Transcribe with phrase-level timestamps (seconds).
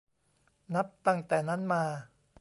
[0.75, 1.83] นับตั้งแต่นั้นมา